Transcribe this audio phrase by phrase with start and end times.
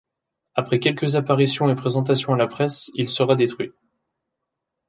[0.55, 3.71] Après quelques apparitions et présentation à la presse, il sera détruit.